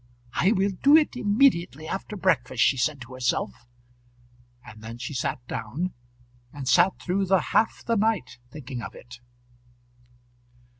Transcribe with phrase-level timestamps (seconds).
[0.33, 3.67] "I will do it immediately after breakfast," she said to herself.
[4.65, 5.93] And then she sat down,
[6.51, 9.19] and sat through the half the night thinking of it.